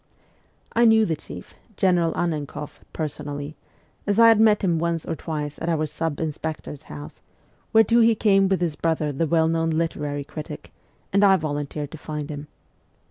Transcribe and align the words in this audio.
I 0.73 0.85
knew 0.85 1.05
the 1.05 1.15
chief, 1.15 1.53
General 1.77 2.11
Annenkoff, 2.17 2.79
personally, 2.91 3.55
as 4.07 4.17
I 4.17 4.31
SIBERIA 4.33 4.39
187 4.39 4.39
had 4.39 4.41
met 4.41 4.63
him 4.63 4.79
once 4.79 5.05
or 5.05 5.15
twice 5.15 5.59
at 5.61 5.69
our 5.69 5.85
sub 5.85 6.19
inspector's 6.19 6.81
house 6.89 7.21
> 7.47 7.71
whereto 7.71 7.99
he 8.01 8.15
came 8.15 8.47
with 8.49 8.61
his 8.61 8.75
brother 8.75 9.11
the 9.11 9.27
well 9.27 9.47
known 9.47 9.69
literary 9.69 10.23
critic, 10.23 10.71
and 11.13 11.23
I 11.23 11.35
volunteered 11.37 11.91
to 11.91 11.99
find 11.99 12.31
him. 12.31 12.47